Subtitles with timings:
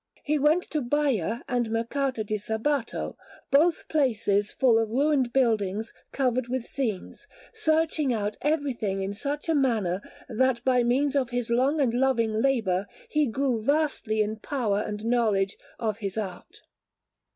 [0.23, 3.15] He went to Baia and Mercato di Sabbato,
[3.51, 9.53] both places full of ruined buildings covered with scenes, searching out everything in such a
[9.53, 14.79] manner that by means of his long and loving labour he grew vastly in power
[14.79, 16.61] and knowledge of his art.